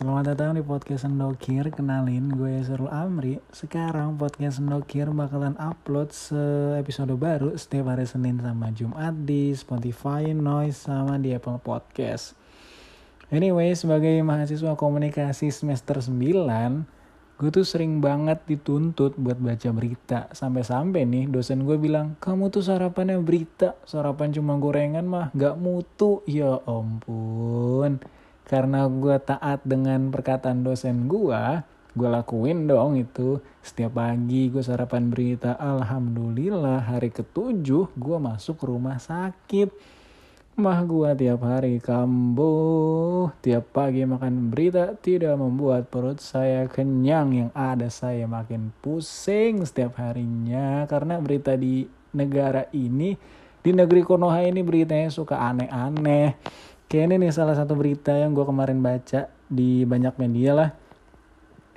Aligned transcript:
Selamat 0.00 0.32
datang 0.32 0.56
di 0.56 0.64
podcast 0.64 1.04
Sendokir. 1.04 1.68
Kenalin 1.76 2.32
gue 2.32 2.56
Yasrul 2.56 2.88
Amri. 2.88 3.36
Sekarang 3.52 4.16
podcast 4.16 4.56
Sendokir 4.56 5.12
bakalan 5.12 5.52
upload 5.60 6.08
se-episode 6.08 7.12
baru 7.20 7.52
Setiap 7.52 7.92
hari 7.92 8.08
Senin 8.08 8.40
sama 8.40 8.72
Jumat 8.72 9.12
di 9.28 9.52
Spotify, 9.52 10.32
Noise, 10.32 10.88
sama 10.88 11.20
di 11.20 11.36
Apple 11.36 11.60
Podcast. 11.60 12.32
Anyway, 13.28 13.76
sebagai 13.76 14.16
mahasiswa 14.24 14.72
komunikasi 14.72 15.52
semester 15.52 16.00
9 16.00 16.16
Gue 17.36 17.50
tuh 17.52 17.68
sering 17.68 18.00
banget 18.00 18.40
dituntut 18.48 19.20
buat 19.20 19.36
baca 19.36 19.68
berita. 19.68 20.32
Sampai-sampai 20.32 21.04
nih 21.04 21.28
dosen 21.28 21.68
gue 21.68 21.76
bilang 21.76 22.16
Kamu 22.24 22.48
tuh 22.48 22.64
sarapannya 22.64 23.20
berita 23.20 23.76
Sarapan 23.84 24.32
cuma 24.32 24.56
gorengan 24.56 25.04
mah 25.04 25.28
gak 25.36 25.60
mutu. 25.60 26.24
Ya 26.24 26.56
ampun 26.64 28.00
karena 28.50 28.90
gue 28.90 29.14
taat 29.22 29.62
dengan 29.62 30.10
perkataan 30.10 30.66
dosen 30.66 31.06
gue 31.06 31.62
gue 31.94 32.08
lakuin 32.08 32.70
dong 32.70 32.98
itu. 32.98 33.42
Setiap 33.62 33.98
pagi 33.98 34.50
gue 34.50 34.62
sarapan 34.62 35.10
berita 35.10 35.58
alhamdulillah 35.58 36.86
hari 36.86 37.10
ketujuh 37.10 37.94
gue 37.94 38.18
masuk 38.18 38.62
rumah 38.66 38.98
sakit. 38.98 39.70
Mah 40.60 40.82
gue 40.84 41.10
tiap 41.16 41.40
hari 41.46 41.78
kambuh. 41.80 43.32
Tiap 43.40 43.70
pagi 43.70 44.04
makan 44.04 44.52
berita 44.52 44.98
tidak 44.98 45.38
membuat 45.38 45.88
perut 45.88 46.20
saya 46.20 46.66
kenyang. 46.66 47.32
Yang 47.32 47.50
ada 47.54 47.88
saya 47.88 48.24
makin 48.26 48.74
pusing 48.82 49.64
setiap 49.66 49.98
harinya. 49.98 50.84
Karena 50.90 51.18
berita 51.18 51.54
di 51.54 51.86
negara 52.14 52.66
ini 52.74 53.14
di 53.60 53.76
negeri 53.76 54.00
Konoha 54.00 54.40
ini 54.40 54.64
beritanya 54.64 55.12
suka 55.12 55.36
aneh-aneh 55.36 56.32
Kayak 56.90 57.06
ini 57.06 57.14
nih 57.22 57.30
salah 57.30 57.54
satu 57.54 57.78
berita 57.78 58.10
yang 58.10 58.34
gue 58.34 58.42
kemarin 58.42 58.82
baca 58.82 59.30
di 59.46 59.86
banyak 59.86 60.10
media 60.18 60.58
lah. 60.58 60.70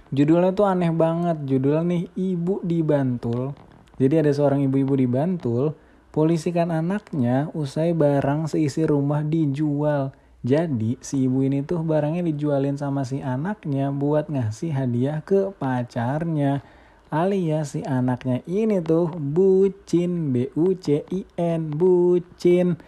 Judulnya 0.10 0.58
tuh 0.58 0.66
aneh 0.66 0.90
banget. 0.90 1.38
Judulnya 1.46 1.86
nih 1.86 2.04
Ibu 2.18 2.66
di 2.66 2.82
Bantul. 2.82 3.54
Jadi 4.02 4.26
ada 4.26 4.34
seorang 4.34 4.66
ibu-ibu 4.66 4.98
di 4.98 5.06
Bantul. 5.06 5.78
Polisi 6.10 6.50
kan 6.50 6.74
anaknya 6.74 7.54
usai 7.54 7.94
barang 7.94 8.50
seisi 8.50 8.90
rumah 8.90 9.22
dijual. 9.22 10.18
Jadi 10.42 10.98
si 10.98 11.30
ibu 11.30 11.46
ini 11.46 11.62
tuh 11.62 11.86
barangnya 11.86 12.26
dijualin 12.26 12.74
sama 12.74 13.06
si 13.06 13.22
anaknya 13.22 13.94
buat 13.94 14.34
ngasih 14.34 14.74
hadiah 14.74 15.22
ke 15.22 15.54
pacarnya. 15.62 16.66
Alias 17.14 17.78
si 17.78 17.86
anaknya 17.86 18.42
ini 18.50 18.82
tuh 18.82 19.14
bucin. 19.14 20.34
B-U-C-I-N. 20.34 21.62
Bucin. 21.70 22.82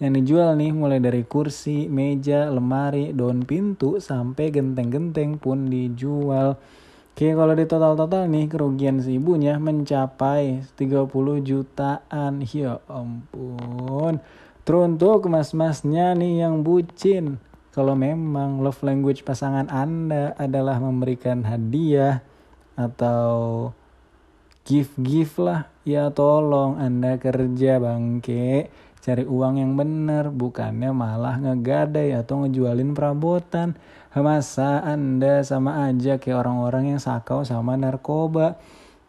Yang 0.00 0.12
dijual 0.24 0.56
nih 0.56 0.72
mulai 0.72 0.96
dari 0.96 1.28
kursi, 1.28 1.84
meja, 1.84 2.48
lemari, 2.48 3.12
daun 3.12 3.44
pintu, 3.44 4.00
sampai 4.00 4.48
genteng-genteng 4.48 5.36
pun 5.36 5.68
dijual. 5.68 6.56
Oke 7.12 7.36
kalau 7.36 7.52
di 7.52 7.68
total-total 7.68 8.24
nih 8.32 8.48
kerugian 8.48 8.96
si 9.04 9.20
ibunya 9.20 9.60
mencapai 9.60 10.64
30 10.80 11.04
jutaan. 11.44 12.40
Ya 12.48 12.80
ampun. 12.88 14.24
Teruntuk 14.64 15.28
mas-masnya 15.28 16.16
nih 16.16 16.48
yang 16.48 16.64
bucin. 16.64 17.36
Kalau 17.76 17.92
memang 17.92 18.64
love 18.64 18.80
language 18.80 19.20
pasangan 19.20 19.68
Anda 19.68 20.32
adalah 20.40 20.80
memberikan 20.80 21.44
hadiah 21.44 22.24
atau 22.72 23.68
gift-gift 24.64 25.36
lah. 25.44 25.68
Ya 25.84 26.08
tolong 26.08 26.80
Anda 26.80 27.20
kerja 27.20 27.76
bangke 27.84 28.72
cari 29.00 29.24
uang 29.24 29.60
yang 29.60 29.72
bener 29.74 30.28
bukannya 30.30 30.92
malah 30.92 31.40
ngegadai 31.40 32.14
atau 32.16 32.44
ngejualin 32.44 32.92
perabotan. 32.92 33.76
Masa 34.12 34.82
anda 34.84 35.42
sama 35.46 35.88
aja 35.88 36.20
kayak 36.20 36.46
orang-orang 36.46 36.96
yang 36.96 37.00
sakau 37.00 37.42
sama 37.42 37.74
narkoba? 37.74 38.60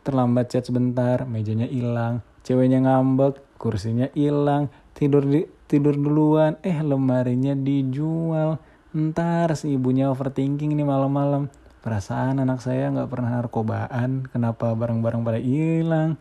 Terlambat 0.02 0.50
chat 0.50 0.66
sebentar 0.66 1.30
mejanya 1.30 1.70
hilang 1.70 2.26
ceweknya 2.42 2.82
ngambek 2.82 3.42
kursinya 3.62 4.10
hilang 4.18 4.74
tidur 4.98 5.26
di 5.26 5.46
tidur 5.70 5.96
duluan. 5.96 6.58
Eh 6.66 6.82
lemarinya 6.82 7.54
dijual. 7.56 8.60
Ntar 8.92 9.56
si 9.56 9.80
ibunya 9.80 10.12
overthinking 10.12 10.76
nih 10.76 10.84
malam-malam. 10.84 11.48
Perasaan 11.82 12.38
anak 12.38 12.62
saya 12.62 12.94
nggak 12.94 13.10
pernah 13.10 13.42
narkobaan 13.42 14.30
kenapa 14.30 14.76
barang-barang 14.78 15.22
pada 15.26 15.40
hilang? 15.42 16.20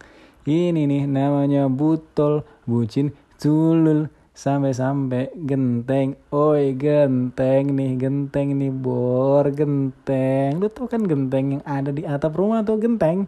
Ini 0.49 0.89
nih 0.89 1.05
namanya 1.05 1.69
butol 1.69 2.49
bucin 2.65 3.13
culul 3.41 4.13
sampai-sampai 4.37 5.33
genteng. 5.49 6.15
Oi 6.29 6.77
genteng 6.77 7.73
nih 7.73 7.97
genteng 7.97 8.53
nih 8.61 8.69
bor 8.69 9.49
genteng. 9.49 10.61
Lu 10.61 10.69
tau 10.69 10.87
kan 10.87 11.09
genteng 11.09 11.59
yang 11.59 11.65
ada 11.65 11.89
di 11.89 12.05
atap 12.05 12.37
rumah 12.37 12.61
tuh 12.61 12.77
genteng? 12.77 13.27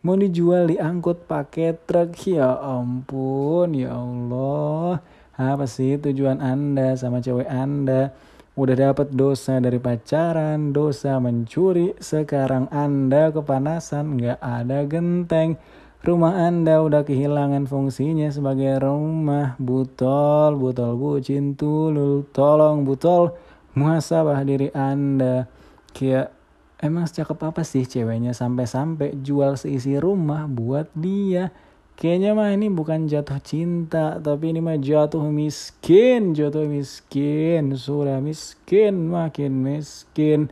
Mau 0.00 0.16
dijual 0.16 0.72
diangkut 0.72 1.28
pakai 1.28 1.76
truk. 1.84 2.16
Ya 2.24 2.56
ampun 2.56 3.76
ya 3.76 3.92
Allah. 3.92 5.04
Apa 5.36 5.68
sih 5.68 6.00
tujuan 6.00 6.40
anda 6.40 6.96
sama 6.96 7.20
cewek 7.20 7.48
anda? 7.48 8.16
Udah 8.56 8.76
dapat 8.76 9.12
dosa 9.12 9.60
dari 9.60 9.76
pacaran 9.76 10.72
dosa 10.72 11.20
mencuri. 11.20 11.92
Sekarang 12.00 12.68
anda 12.72 13.28
kepanasan 13.28 14.16
nggak 14.16 14.40
ada 14.40 14.88
genteng 14.88 15.60
Rumah 16.00 16.48
Anda 16.48 16.80
udah 16.80 17.04
kehilangan 17.04 17.68
fungsinya 17.68 18.32
sebagai 18.32 18.80
rumah 18.80 19.52
butol, 19.60 20.56
butol 20.56 20.96
bucin 20.96 21.52
tulul. 21.60 22.24
Tolong 22.32 22.88
butol 22.88 23.36
muhasabah 23.76 24.40
diri 24.40 24.72
Anda. 24.72 25.44
Kayak 25.92 26.32
emang 26.80 27.04
secakep 27.04 27.36
apa 27.44 27.60
sih 27.68 27.84
ceweknya 27.84 28.32
sampai-sampai 28.32 29.20
jual 29.20 29.60
seisi 29.60 30.00
rumah 30.00 30.48
buat 30.48 30.88
dia. 30.96 31.52
Kayaknya 32.00 32.32
mah 32.32 32.48
ini 32.56 32.72
bukan 32.72 33.04
jatuh 33.04 33.36
cinta, 33.44 34.16
tapi 34.24 34.56
ini 34.56 34.64
mah 34.64 34.80
jatuh 34.80 35.28
miskin, 35.28 36.32
jatuh 36.32 36.64
miskin, 36.64 37.76
sudah 37.76 38.24
miskin, 38.24 39.12
makin 39.12 39.52
miskin. 39.60 40.48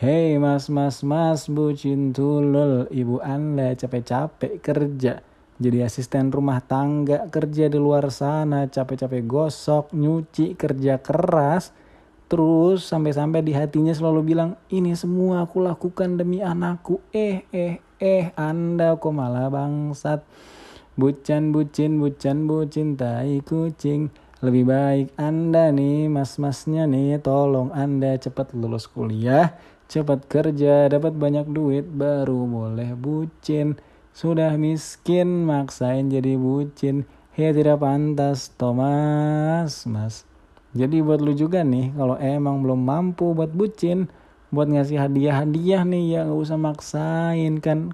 Hei 0.00 0.40
mas 0.40 0.72
mas 0.72 1.04
mas 1.04 1.44
bucin 1.44 2.16
tulul 2.16 2.88
ibu 2.88 3.20
anda 3.20 3.76
capek-capek 3.76 4.56
kerja. 4.64 5.20
Jadi 5.60 5.84
asisten 5.84 6.32
rumah 6.32 6.64
tangga 6.64 7.28
kerja 7.28 7.68
di 7.68 7.76
luar 7.76 8.08
sana 8.08 8.64
capek-capek 8.64 9.28
gosok 9.28 9.92
nyuci 9.92 10.56
kerja 10.56 11.04
keras. 11.04 11.76
Terus 12.32 12.88
sampai-sampai 12.88 13.44
di 13.44 13.52
hatinya 13.52 13.92
selalu 13.92 14.32
bilang 14.32 14.56
ini 14.72 14.96
semua 14.96 15.44
aku 15.44 15.60
lakukan 15.68 16.16
demi 16.16 16.40
anakku. 16.40 17.04
Eh 17.12 17.44
eh 17.52 17.84
eh 18.00 18.32
anda 18.40 18.96
kok 18.96 19.12
malah 19.12 19.52
bangsat. 19.52 20.24
Bucan 20.96 21.52
bucin 21.52 22.00
bucan 22.00 22.48
bucin 22.48 22.96
tai 22.96 23.44
kucing. 23.44 24.08
Lebih 24.40 24.64
baik 24.64 25.06
anda 25.20 25.68
nih 25.68 26.08
mas-masnya 26.08 26.88
nih 26.88 27.20
tolong 27.20 27.68
anda 27.76 28.16
cepat 28.16 28.56
lulus 28.56 28.88
kuliah 28.88 29.52
cepat 29.90 30.30
kerja, 30.30 30.86
dapat 30.86 31.18
banyak 31.18 31.50
duit, 31.50 31.82
baru 31.82 32.46
boleh 32.46 32.94
bucin. 32.94 33.74
Sudah 34.14 34.54
miskin, 34.54 35.42
maksain 35.50 36.06
jadi 36.06 36.38
bucin. 36.38 37.10
Hei 37.34 37.50
tidak 37.50 37.82
pantas, 37.82 38.54
Thomas, 38.54 39.82
mas. 39.90 40.22
Jadi 40.78 41.02
buat 41.02 41.18
lu 41.18 41.34
juga 41.34 41.66
nih, 41.66 41.90
kalau 41.98 42.14
emang 42.22 42.62
belum 42.62 42.86
mampu 42.86 43.34
buat 43.34 43.50
bucin, 43.50 44.06
buat 44.54 44.70
ngasih 44.70 45.10
hadiah-hadiah 45.10 45.82
nih 45.82 46.04
ya 46.14 46.20
nggak 46.22 46.38
usah 46.38 46.58
maksain 46.62 47.58
kan. 47.58 47.90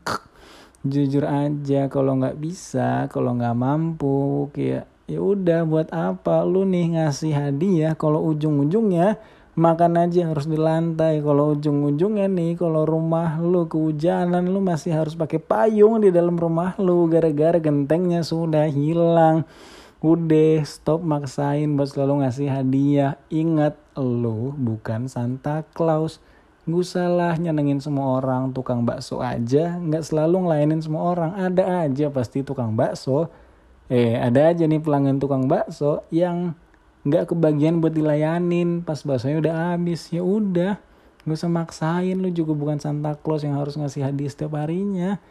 Jujur 0.85 1.25
aja 1.25 1.89
kalau 1.89 2.21
nggak 2.21 2.37
bisa, 2.37 3.09
kalau 3.09 3.33
nggak 3.41 3.57
mampu, 3.57 4.53
kayak 4.53 4.85
ya 5.09 5.25
udah 5.25 5.65
buat 5.65 5.89
apa 5.97 6.45
lu 6.45 6.69
nih 6.69 7.01
ngasih 7.01 7.33
hadiah 7.33 7.97
kalau 7.97 8.21
ujung-ujungnya 8.29 9.17
makan 9.57 10.07
aja 10.07 10.29
harus 10.29 10.45
di 10.45 10.61
lantai. 10.61 11.25
Kalau 11.25 11.57
ujung-ujungnya 11.57 12.29
nih 12.29 12.61
kalau 12.61 12.85
rumah 12.85 13.41
lu 13.41 13.65
kehujanan 13.65 14.45
lu 14.45 14.61
masih 14.61 14.93
harus 14.93 15.17
pakai 15.17 15.41
payung 15.41 16.05
di 16.05 16.13
dalam 16.13 16.37
rumah 16.37 16.77
lu. 16.77 17.09
Gara-gara 17.09 17.57
gentengnya 17.57 18.21
sudah 18.21 18.69
hilang. 18.69 19.49
Udah 20.05 20.61
stop 20.69 21.01
maksain 21.01 21.73
buat 21.75 21.89
selalu 21.89 22.23
ngasih 22.23 22.49
hadiah. 22.53 23.17
Ingat 23.33 23.75
lu 23.97 24.53
bukan 24.53 25.09
Santa 25.09 25.65
Claus. 25.73 26.21
Gak 26.67 26.83
salah 26.83 27.39
nyenengin 27.39 27.79
semua 27.79 28.19
orang 28.21 28.51
tukang 28.51 28.83
bakso 28.83 29.23
aja. 29.23 29.79
Nggak 29.79 30.03
selalu 30.03 30.51
ngelainin 30.51 30.83
semua 30.83 31.15
orang. 31.15 31.33
Ada 31.39 31.87
aja 31.87 32.11
pasti 32.13 32.43
tukang 32.43 32.75
bakso. 32.75 33.31
Eh 33.87 34.19
ada 34.19 34.51
aja 34.51 34.67
nih 34.67 34.83
pelanggan 34.83 35.23
tukang 35.23 35.47
bakso 35.47 36.03
yang 36.11 36.59
nggak 37.07 37.33
kebagian 37.33 37.79
buat 37.79 37.95
dilayanin. 37.95 38.83
Pas 38.83 38.99
baksonya 39.07 39.39
udah 39.39 39.55
habis. 39.73 40.11
Ya 40.11 40.27
udah. 40.27 40.83
Nggak 41.23 41.39
usah 41.39 41.51
maksain. 41.51 42.19
Lu 42.19 42.29
juga 42.35 42.53
bukan 42.53 42.83
Santa 42.83 43.15
Claus 43.15 43.47
yang 43.47 43.55
harus 43.55 43.79
ngasih 43.79 44.03
hadiah 44.03 44.31
setiap 44.31 44.59
harinya. 44.59 45.23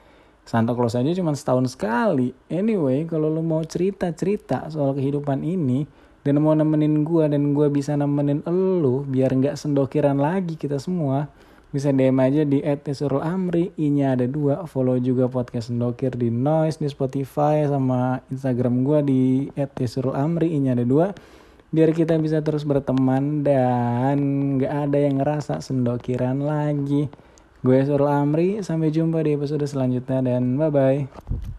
Santa 0.45 0.77
Claus 0.77 0.93
aja 0.93 1.09
cuma 1.11 1.33
setahun 1.33 1.73
sekali. 1.73 2.31
Anyway 2.47 3.09
kalau 3.09 3.33
lu 3.33 3.41
mau 3.41 3.65
cerita 3.65 4.13
cerita 4.13 4.69
soal 4.69 4.93
kehidupan 4.93 5.41
ini 5.41 5.89
dan 6.21 6.37
mau 6.37 6.53
nemenin 6.53 7.01
gue 7.01 7.25
dan 7.25 7.57
gue 7.57 7.67
bisa 7.73 7.97
nemenin 7.97 8.45
elu 8.45 9.05
biar 9.05 9.33
nggak 9.33 9.57
sendokiran 9.57 10.17
lagi 10.17 10.57
kita 10.57 10.81
semua 10.81 11.29
bisa 11.73 11.89
DM 11.89 12.17
aja 12.21 12.41
di 12.45 12.61
@tesurul_amri 12.61 13.73
i-nya 13.75 14.15
ada 14.15 14.29
dua. 14.29 14.63
Follow 14.69 14.95
juga 15.01 15.27
podcast 15.27 15.73
sendokir 15.73 16.13
di 16.13 16.29
noise 16.29 16.77
di 16.77 16.87
Spotify 16.87 17.65
sama 17.65 18.21
Instagram 18.29 18.85
gue 18.85 18.99
di 19.01 19.21
@tesurul_amri 19.57 20.53
i-nya 20.53 20.77
ada 20.77 20.85
dua 20.85 21.09
biar 21.75 21.91
kita 21.91 22.15
bisa 22.15 22.39
terus 22.39 22.63
berteman 22.63 23.43
dan 23.43 24.17
nggak 24.55 24.73
ada 24.87 24.97
yang 24.97 25.19
ngerasa 25.19 25.59
sendokiran 25.59 26.39
lagi. 26.39 27.11
Gue 27.59 27.83
Surul 27.83 28.07
Amri 28.07 28.63
sampai 28.63 28.95
jumpa 28.95 29.19
di 29.25 29.35
episode 29.35 29.67
selanjutnya 29.67 30.23
dan 30.23 30.55
bye 30.55 30.71
bye 30.71 31.54